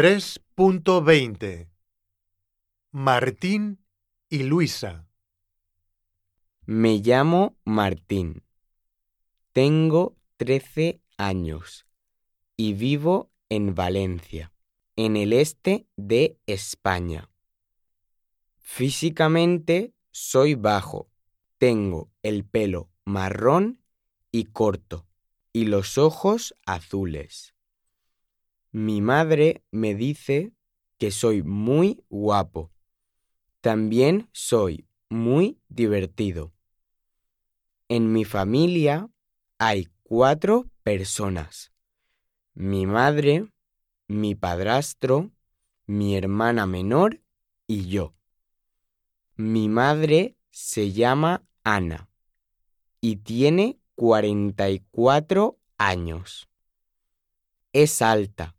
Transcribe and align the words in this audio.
3.20 0.00 1.68
Martín 2.92 3.84
y 4.30 4.44
Luisa. 4.44 5.08
Me 6.66 6.98
llamo 6.98 7.58
Martín. 7.64 8.44
Tengo 9.52 10.16
13 10.36 11.02
años 11.16 11.84
y 12.56 12.74
vivo 12.74 13.32
en 13.48 13.74
Valencia, 13.74 14.52
en 14.94 15.16
el 15.16 15.32
este 15.32 15.88
de 15.96 16.38
España. 16.46 17.32
Físicamente 18.60 19.94
soy 20.12 20.54
bajo, 20.54 21.10
tengo 21.56 22.12
el 22.22 22.44
pelo 22.44 22.88
marrón 23.04 23.82
y 24.30 24.44
corto 24.44 25.08
y 25.52 25.64
los 25.64 25.98
ojos 25.98 26.54
azules. 26.66 27.57
Mi 28.70 29.00
madre 29.00 29.64
me 29.70 29.94
dice 29.94 30.52
que 30.98 31.10
soy 31.10 31.42
muy 31.42 32.04
guapo. 32.10 32.70
También 33.62 34.28
soy 34.32 34.86
muy 35.08 35.58
divertido. 35.68 36.52
En 37.88 38.12
mi 38.12 38.26
familia 38.26 39.08
hay 39.56 39.88
cuatro 40.02 40.68
personas. 40.82 41.72
Mi 42.52 42.84
madre, 42.86 43.50
mi 44.06 44.34
padrastro, 44.34 45.30
mi 45.86 46.14
hermana 46.14 46.66
menor 46.66 47.22
y 47.66 47.88
yo. 47.88 48.14
Mi 49.36 49.70
madre 49.70 50.36
se 50.50 50.92
llama 50.92 51.42
Ana 51.64 52.10
y 53.00 53.16
tiene 53.16 53.80
44 53.94 55.58
años. 55.78 56.50
Es 57.72 58.02
alta 58.02 58.57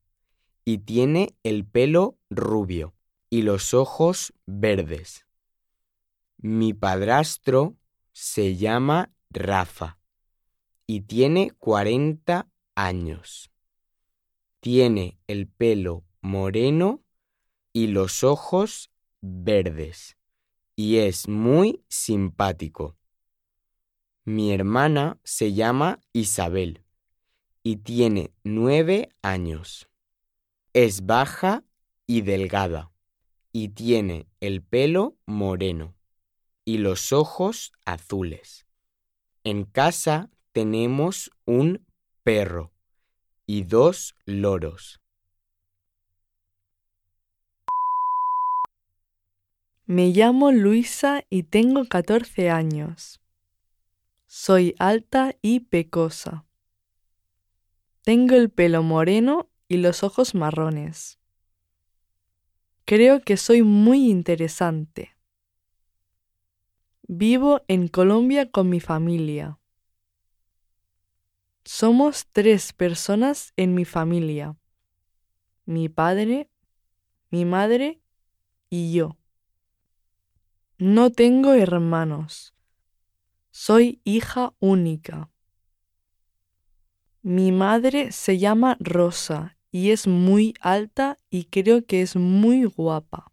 y 0.70 0.78
tiene 0.78 1.36
el 1.42 1.66
pelo 1.66 2.20
rubio 2.30 2.94
y 3.32 3.42
los 3.42 3.74
ojos 3.74 4.34
verdes. 4.46 5.26
Mi 6.38 6.76
padrastro 6.76 7.76
se 8.12 8.56
llama 8.56 9.12
Rafa 9.32 9.98
y 10.86 11.02
tiene 11.02 11.50
40 11.58 12.48
años. 12.76 13.50
Tiene 14.60 15.18
el 15.26 15.48
pelo 15.48 16.04
moreno 16.22 17.02
y 17.74 17.88
los 17.88 18.24
ojos 18.24 18.92
verdes 19.22 20.18
y 20.76 20.98
es 20.98 21.28
muy 21.28 21.84
simpático. 21.88 22.96
Mi 24.24 24.54
hermana 24.54 25.20
se 25.24 25.52
llama 25.52 26.00
Isabel 26.14 26.84
y 27.64 27.78
tiene 27.78 28.36
nueve 28.44 29.10
años. 29.24 29.89
Es 30.74 31.06
baja 31.06 31.64
y 32.06 32.22
delgada 32.22 32.92
y 33.52 33.70
tiene 33.70 34.28
el 34.40 34.62
pelo 34.62 35.18
moreno 35.26 35.96
y 36.64 36.78
los 36.78 37.12
ojos 37.12 37.72
azules. 37.86 38.68
En 39.44 39.66
casa 39.66 40.30
tenemos 40.52 41.32
un 41.46 41.86
perro 42.24 42.72
y 43.48 43.64
dos 43.64 44.16
loros. 44.26 45.02
Me 49.88 50.10
llamo 50.10 50.52
Luisa 50.52 51.24
y 51.32 51.44
tengo 51.44 51.86
14 51.86 52.52
años. 52.52 53.20
Soy 54.28 54.76
alta 54.78 55.36
y 55.42 55.62
pecosa. 55.62 56.46
Tengo 58.04 58.36
el 58.36 58.52
pelo 58.52 58.84
moreno 58.84 59.49
y 59.70 59.78
los 59.78 60.04
ojos 60.04 60.36
marrones. 60.36 61.20
Creo 62.86 63.22
que 63.22 63.38
soy 63.38 63.62
muy 63.62 64.10
interesante. 64.10 65.16
Vivo 67.08 67.62
en 67.68 67.88
Colombia 67.88 68.50
con 68.50 68.68
mi 68.68 68.80
familia. 68.80 69.60
Somos 71.64 72.26
tres 72.32 72.74
personas 72.74 73.54
en 73.58 73.76
mi 73.76 73.86
familia. 73.86 74.58
Mi 75.66 75.88
padre, 75.88 76.50
mi 77.30 77.46
madre 77.46 78.02
y 78.72 78.92
yo. 78.92 79.18
No 80.80 81.12
tengo 81.12 81.54
hermanos. 81.54 82.56
Soy 83.52 84.02
hija 84.04 84.56
única. 84.58 85.30
Mi 87.22 87.52
madre 87.52 88.12
se 88.12 88.40
llama 88.40 88.78
Rosa 88.80 89.59
y 89.72 89.92
es 89.92 90.08
muy 90.08 90.54
alta 90.62 91.18
y 91.30 91.46
creo 91.46 91.86
que 91.86 92.02
es 92.02 92.16
muy 92.16 92.66
guapa. 92.66 93.32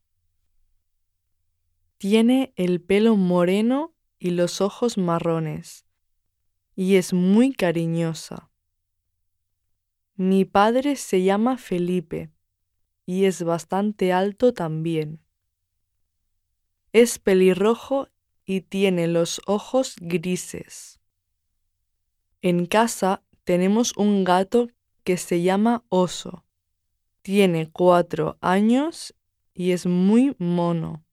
Tiene 1.98 2.52
el 2.56 2.82
pelo 2.82 3.16
moreno 3.16 3.94
y 4.18 4.30
los 4.30 4.60
ojos 4.60 4.98
marrones 4.98 5.86
y 6.74 6.96
es 6.96 7.14
muy 7.14 7.52
cariñosa. 7.52 8.50
Mi 10.14 10.44
padre 10.44 10.96
se 10.96 11.22
llama 11.22 11.56
Felipe 11.56 12.30
y 13.06 13.24
es 13.24 13.42
bastante 13.42 14.12
alto 14.12 14.52
también. 14.52 15.22
Es 16.92 17.18
pelirrojo 17.18 18.08
y 18.44 18.62
tiene 18.62 19.08
los 19.08 19.40
ojos 19.46 19.96
grises. 20.00 21.00
En 22.42 22.66
casa 22.66 23.22
tenemos 23.44 23.96
un 23.96 24.24
gato 24.24 24.68
que 25.06 25.16
se 25.16 25.40
llama 25.40 25.84
Oso. 25.88 26.44
Tiene 27.22 27.70
cuatro 27.70 28.38
años 28.40 29.14
y 29.54 29.70
es 29.70 29.86
muy 29.86 30.34
mono. 30.40 31.05